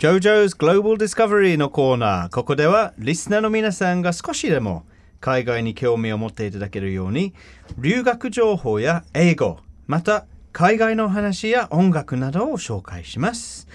[0.00, 2.30] JoJo's Global Discovery のコーナー。
[2.30, 4.86] ここではリスナーの皆さんが少しでも
[5.20, 7.34] 海外に興味を持っていただけるように
[7.76, 13.68] 留学情報や英語、また海外の話や音楽などを紹介します。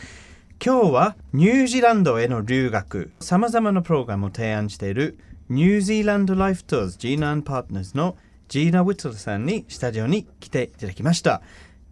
[0.60, 5.20] 今日はニュージーランドへの留学、さまざまなプログラムを提案している
[5.50, 8.18] ニュージーランドライフトーズ G9 パートナーズの
[8.48, 11.44] ジーナ・ウィットルさんにスタジオに来ていただきました。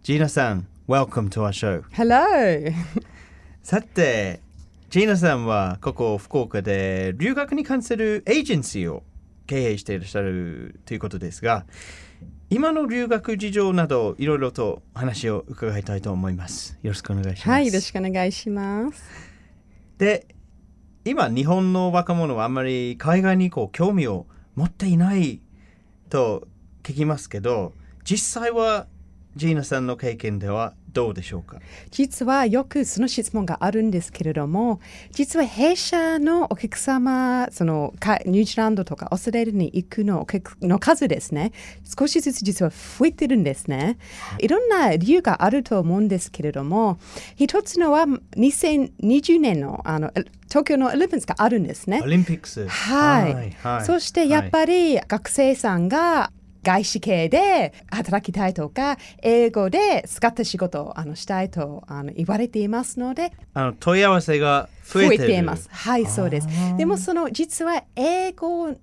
[0.02, 1.84] ジーナさん、Welcome to our show.
[1.92, 3.13] Hello!
[3.64, 4.42] さて、
[4.90, 9.02] ジーナさんはここ福岡で留学に関するエージェンシーを
[9.46, 11.64] 経営していらっしゃるということですが、
[12.50, 16.78] 今の留学事情などいろいろと話を伺いたいと思います。
[16.82, 17.48] よろしくお願いします。
[17.48, 19.02] はい、よろしくお願いします。
[19.96, 20.26] で、
[21.06, 24.26] 今日本の若者はあんまり海外にこう興味を
[24.56, 25.40] 持っていない
[26.10, 26.46] と
[26.82, 27.72] 聞きますけど、
[28.04, 28.88] 実際は
[29.36, 31.60] ジーナさんの経験ではどうでしょうか？
[31.90, 40.24] 実はよくその質問があるんですけれども、実は弊社のお客様、そのかニュージーランドとかオーストラリアに行くの
[40.62, 41.52] の数ですね、
[41.98, 43.98] 少しずつ実は増えてるんですね。
[44.38, 46.98] いろんな理由があると思うんですけれども、
[47.36, 50.12] 一つのは2020年のあの
[50.48, 52.06] 東京のオリンピックがあるんですねオ。
[52.06, 52.68] リンピックス。
[52.68, 53.34] はい。
[53.60, 56.30] はいそしてやっり、ぱり学生さんが
[56.64, 65.68] 外資系で働きたいとか、英語で使った仕事をあのしたいとあの言われていますので、あの問い合わせが増えてるいます。
[65.70, 66.48] はい、そうです。
[66.76, 68.74] でもその実は英語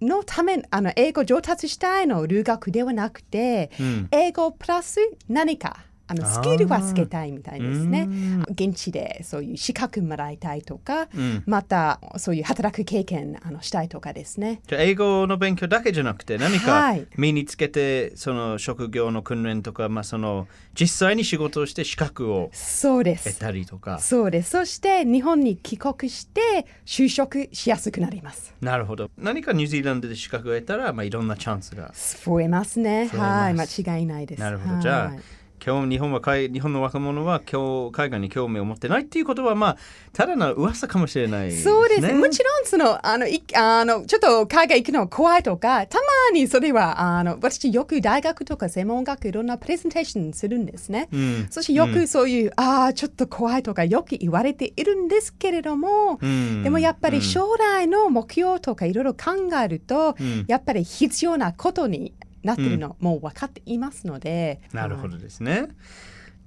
[0.00, 8.44] のため、あの英語上達したいの留学ではなくて、うん英語プラス何かあのスキルはつけたいみたいですねうん。
[8.48, 14.60] 現地でそういう資格もらいたいとか、うんまたそういう働く経験あのしたいとかですね。
[14.66, 23.38] じゃあ英語の勉強だけじゃなくて何かはい身につけてその職業の訓練とか、まあ、その実際に仕事をして資格をそうで得す。
[23.38, 24.50] たりとかそうです。
[24.50, 28.54] そして日本に帰国して就職しやすくなります。
[28.60, 31.92] なるほど何かニュージーランドで資格を得たら、まあ、いろんなチャンスが
[32.24, 33.08] 増えますね。
[33.08, 33.64] はい、間
[33.98, 34.40] 違いないです。
[34.40, 35.22] なるほどはいじゃあ今日
[35.58, 39.76] 日本は海日本の若者は今日海外に興味を持ってないっていうことはまあ
[40.12, 41.56] ただの噂かもしれないね。
[41.56, 42.14] そうですね。
[42.14, 51.08] もちろん、その、あの、いあの、ちょっと海外行くの怖いとか、たまにそれは、あの、私よく大学とか専門学いろんなプレゼンテーションするんですね。
[51.12, 59.32] うんそしてよくそういう、ああ、ちょっと怖いとかよく言われているんですけれども、うんでもやっぱりうん将来の目標とかいろいろ考
[59.62, 64.60] えると、うんやっぱり必要なことになってるの、もう分かっていますので。
[64.72, 65.68] なるほどですね。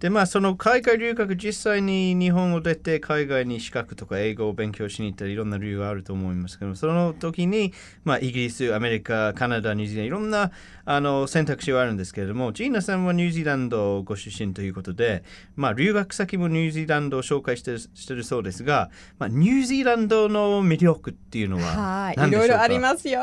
[0.01, 7.71] でまあその海外留学実際に日本を出て海外に資格とか英語を勉強しに行ったりいろんな理由があると思いますけどその時に、
[8.03, 10.51] まあ、イギリスアメリカカナダニュージーランドいろんな
[10.85, 15.23] あの選択肢はあるんですけれどもジーナさんはニュージーランドご出身ということで、
[15.55, 18.89] まあ、留学先もニュージーランドを紹介してるしてるそうですが、
[19.19, 22.47] まあ、ニュージーランドの魅力っていうのははい、何でしょうか？
[22.47, 23.21] いろいろありますよ。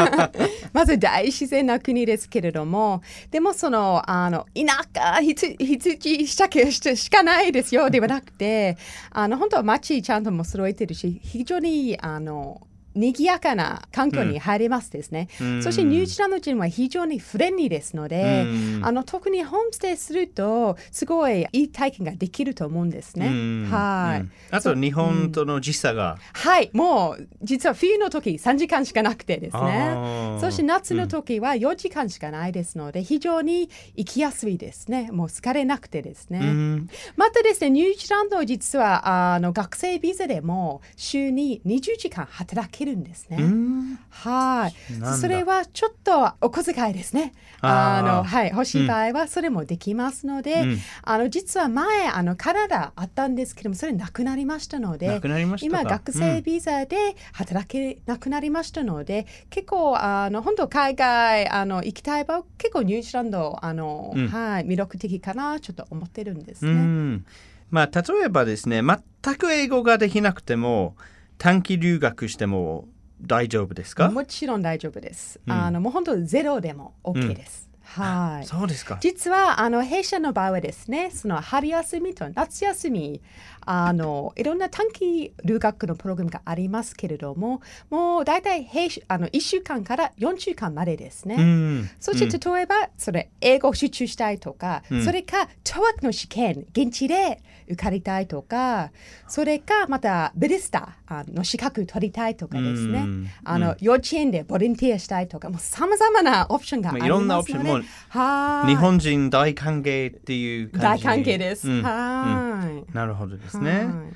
[0.72, 8.76] まず大自然な国ですけれども、でもその、あの、田舎、ひつ羊したけししかないですよ、ではなくて、
[9.10, 15.28] あの、本当は街ちゃんとも揃えてるし、非常に、あの、賑やかな環境に入れますですね。
[15.40, 23.26] うんそしてニュージーランド人は非常にフレンリーですので、うんあの特にホームステイするとすごいいい体験ができると思うんですね。
[23.26, 30.38] うんはい、うんあと日本との時差が、はい、もう実は冬の時3時間しかなくてですね。
[30.40, 35.10] そして夏の時は4時間しかないですので、非常に行きやすいですね。
[35.12, 36.40] もう疲れなくてですね。
[36.42, 43.38] うんまたですね、ニュージーランドは実はあの学生ビザでも週に20時間働けるんですね。
[43.40, 43.98] うん。
[44.10, 44.74] はい。
[45.18, 47.32] それはちょっとお小遣いですね。
[47.62, 50.78] あのはい、欲しい場合はそれもできますので、うん。
[51.02, 55.80] あの実は前あのカナダあったんですけども、それなくなりましたので、なくなりましたか？
[55.80, 56.96] 今学生ビザで
[57.32, 64.28] 働けなくなりましたので、結構あの本当海外あの行きたい場合結構ニュージーランドあの、うん。
[64.28, 66.80] はい魅力的かなちょっと思ってるんですうね。
[66.80, 67.26] ん。
[67.70, 70.94] まあ例えばですね全く英語ができなくても
[71.38, 72.88] 短期留学しても
[73.20, 74.10] 大丈夫ですか？
[74.10, 75.40] もちろん大丈夫です。
[75.46, 77.66] うんあのもう本当ゼロでも OK です。
[77.82, 78.46] はい。
[78.46, 83.22] そうですか実はあの弊社の場合はですね、その春休みと夏休み、
[83.66, 87.60] あのいろんな短期留学のプログラムがありますけれども、
[87.90, 91.34] もう大体弊社あの1週間から4週間までですね。
[91.34, 91.90] うん。
[91.98, 95.04] そして例えば、それ英語を集中したいとか、うん。
[95.04, 98.92] それか TOEIC の試験現地で受かりたいとか
[99.26, 103.26] それかまたベリスタあの資格取りたいとかですね、うん。
[103.44, 107.76] あの幼稚園でボランティアしたいとかもうさまざまなオプションがありますので、まあいろんなオプションも。
[107.76, 108.70] うはい。
[108.70, 111.04] 日本人大歓迎っていう感じ。
[111.04, 111.82] 大関係です、うん。
[111.82, 113.86] はい、なるほどですはい。
[113.86, 114.12] ね。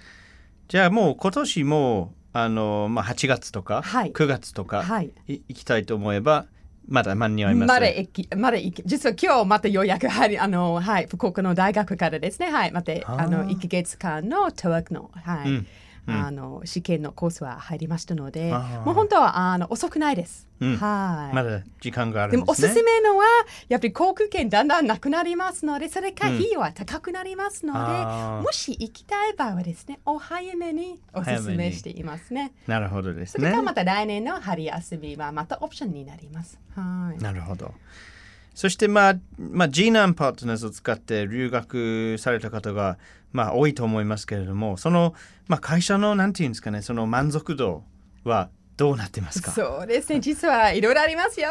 [0.69, 4.13] じゃあもう今年もあの、まあ、8月とか、はい。
[4.13, 5.11] 9月とか、はい。
[5.27, 6.47] い行きたいと思えば
[6.89, 7.69] まだ間に合います。
[7.69, 15.67] まだ行き、まだ行き、実は今日また予約はい、あの、はい、福岡の大学からですね、はい、また、あの、1ヶ月間の TOEIC の、はい、うん
[16.07, 18.53] うんあの、試験のコースは入りましたので、
[18.85, 20.49] もう本当は、あの、遅くないです。
[20.61, 21.35] うんはい。
[21.35, 22.69] まだ時間があるでもおすね。
[22.69, 23.25] すすめのは
[23.69, 33.63] やっぱり航空券だんだんなくなりますのでそれからうん費用は高くなりますので、あーもし行きたい場合はですねお早めにおすすめしていますねなるほどですねそれから。
[33.63, 37.73] また来年の春休みはまたオプションになりますはいなるほど。
[38.55, 42.99] そしてまあ、まあ、G ナンパートナーズを使って留学された方が、
[43.33, 45.15] まあ、多いと思いますけれども、その、
[45.49, 47.85] まあ、会社のなんていうんですかね、その満足度
[48.25, 49.53] はどうなってますか？
[49.53, 50.21] そうですね。
[50.21, 51.51] 実はいろいろありますよ。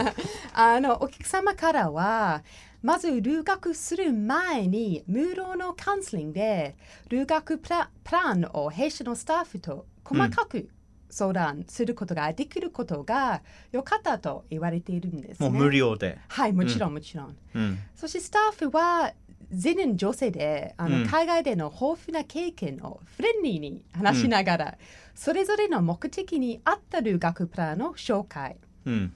[0.54, 2.42] あのお客様からは
[2.82, 6.76] まず留学する前に無料のカウンセリングで
[7.10, 10.68] 留学プラプランを弊社のスタッフと細かく
[11.10, 13.42] 相談することができることが
[13.72, 15.48] 良かったと言われているんですね。
[15.48, 16.18] もう無料で。
[16.28, 17.36] はい、もちろん、もちろん。
[17.54, 17.78] うん。
[17.94, 19.12] そしてスタッフは
[19.50, 24.78] 全員女性であの、うん海外での豊富な経験をフレンリーに話しながら、
[25.14, 28.56] それぞれの目的に合った留学プランを紹介
[28.86, 29.12] うん。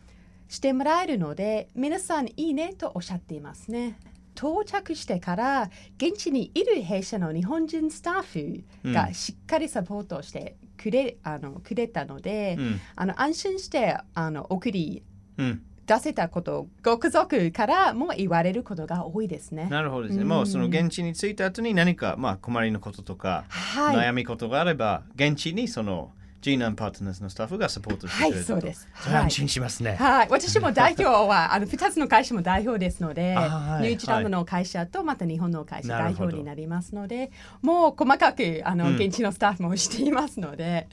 [0.48, 3.98] してもらえるので皆さんいいねとおっしゃっていますね。
[4.36, 12.80] 到着してから現地にいる弊社の日本人スタッフがしっかりサポートしてくれ,、あのくれたので、うん。
[12.96, 15.02] あの安心してあの送り
[15.38, 15.62] うん。
[15.86, 19.68] 出せたことをご家族からも言われることが多いですね。
[19.70, 20.22] なるほどですね。
[20.22, 26.12] うんもうその現地に着いた後に何か、まあ、困りのこととか、はい、悩み事があれば、現地にその
[26.44, 28.52] G ナンパートナーズのスタッフがサポートしてくれると。
[28.52, 28.86] はいそうです。
[29.08, 29.94] 安心しますね。
[29.94, 33.82] はい、私も代表はあの2つの会社も代表ですので、あはい。
[33.84, 37.30] ニュージーランドの会社とまた日本の会社代表になりますので、
[37.62, 38.96] もう細かくあの、うん。
[38.96, 40.86] 現地のスタッフもしていますので、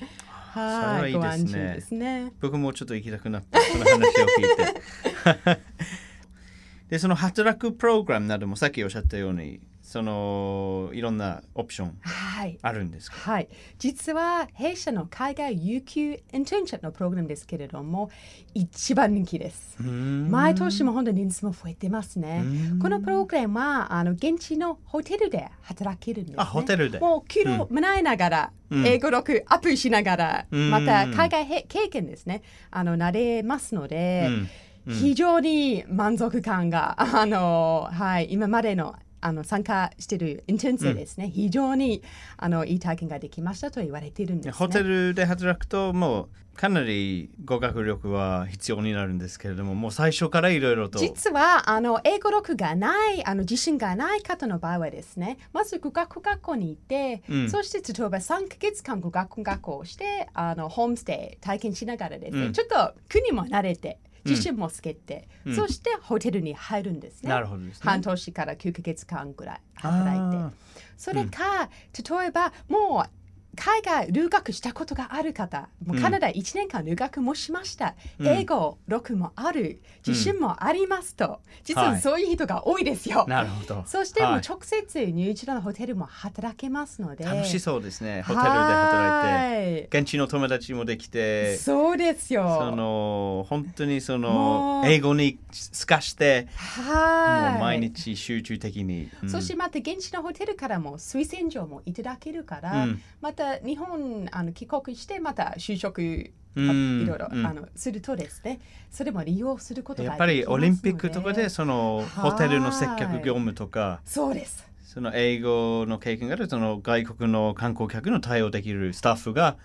[0.54, 2.32] はい、ご安心ですね。
[2.40, 5.62] 僕もちょっと行きたくなったこの話を聞いて。
[6.88, 9.60] でその働くプログラムなどもさっきおっしゃったように
[9.92, 12.58] そのいろんなオプションはい。
[12.62, 13.18] あるんですか？
[13.30, 18.10] はい、実は弊社の海外有給インターンシップのプログラムですけれども
[18.54, 19.76] 一番人気です。
[19.82, 22.42] 毎年も本当に人数も増えてますね。
[22.72, 22.80] うん。
[22.80, 26.42] このプログラムはあの現地のホテルで働けるんです、ね。
[26.42, 26.98] あホテルで。
[26.98, 28.88] もう給料もらいながら、うん。
[28.88, 30.72] 英語力アップしながら、うん。
[30.72, 34.50] また海外へ経験ですね、あの慣れますので、うん。
[34.88, 34.96] うん。
[34.96, 42.04] 非常に満足感が、あのはい、今までのあの参加しているインターン生ですね、非常に
[42.38, 44.52] あのいい体験ができましたと言われているんです、ね。
[44.52, 51.00] ホテルで働くともうかなり語学力は必要になるんですけれどももう最初からいろいろと。
[51.00, 57.50] 実はあの英語力がないあの自信がない方の場合はですねまず語学学校に行って、うん。
[57.50, 62.54] そして例えば3ヶ月間語学学校をしてあのホームステイ体験しながらですね、うん。
[62.54, 65.56] ちょっと国も慣れて自信もつけて、うん。
[65.56, 67.30] そしてホテルに入るんですね。
[67.30, 67.74] なるほどね。
[67.80, 70.38] 半年から9ヶ月間ぐらい働いて。
[70.38, 70.52] あ。
[70.98, 73.21] それか、例えばもう
[73.56, 78.28] 海外留学したことがある方、もうカナダ1年間留学もしました、うん。
[78.28, 83.26] 英語力もある、自信もありますと、実はそういう人が多いですよ。
[83.28, 83.84] ーなるほど。
[83.86, 87.26] そしてもうはい直接ニュージーランドのホテルも働けますので。
[87.26, 89.88] 楽しそうですねホテルで働いて。
[89.90, 91.58] て現地の友達もできて。
[91.58, 92.58] そうですよ。
[92.60, 97.52] その本当にその英語に透かしてはい。
[97.52, 99.30] もう毎日集中的に、うん。
[99.30, 103.02] そしてまた現地のホテルからも推薦状もいただけるから、うん。
[103.22, 107.06] また日本あの帰国してまた就職いうん。
[107.06, 107.46] ろいろ、うん。
[107.46, 108.60] あのするとですね。
[108.90, 114.70] それも利用することがやっぱりオリンピックとかででそのホテルの接客業務とかそうです。
[114.84, 119.58] その英語の経験があるその外国の観光客の対応できるスタッフが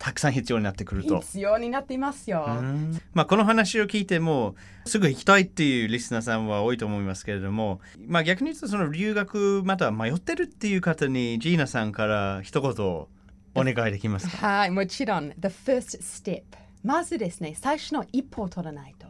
[0.00, 1.20] たくさん必要になってくると。
[1.20, 3.00] 必要になっていますよ、うん。
[3.12, 13.08] まあ、この話を聞いてもすぐ行きたいっていうリスナーさんは多いと思いますけれども、まあ、逆に言うとその留学また迷ってるっていう方にジーナさんから一言お
[13.56, 14.46] 願いできますか？
[14.46, 15.34] はいもちろん。
[15.38, 16.42] The first step
[16.82, 19.06] まずですね最初の一歩を取らないと。
[19.06, 19.09] う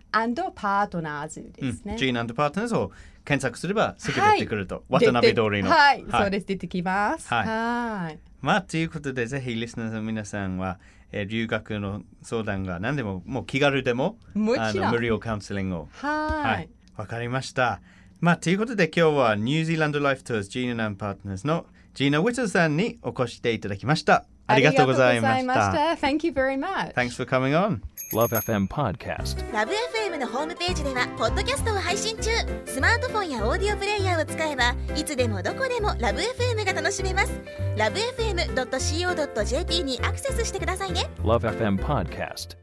[0.54, 1.96] パートナーズですね。
[1.96, 2.92] ジーナ and Partners を
[3.24, 4.84] 検索すればすぐはい出てくると。
[4.88, 5.70] 渡辺通りの。
[5.70, 6.46] はい、そうです。
[6.46, 7.28] 出てきます。
[7.28, 8.18] はいはい。
[8.40, 10.80] まあ、ということで、ぜひリスナーの皆さんは、
[11.12, 15.88] えー留学の相談が何でも、もう気軽でも、もあの無料カウンセリングを。
[15.92, 16.68] はい。
[16.96, 17.80] わかりました。
[18.22, 24.26] まあ、ということで今日はニュージーランド Life Tours Gina and Partners のジーナ・ウィトさんにお越していただきました。
[24.46, 25.34] ありがとうございました。
[25.38, 26.94] ありがとうございました Thank you very much.
[26.94, 27.80] Thanks for coming on.
[28.12, 29.52] Love FM Podcast.
[29.52, 32.30] ラブ f m のホームページではポッドキャストを配信中
[32.64, 37.32] スマートフォンやオーディオプレイヤーを使えばいつでもどこでもラブ f m が楽しめます
[37.76, 42.61] ラブ FM.co.jp にアクセスしてくださいね Love FM Podcast.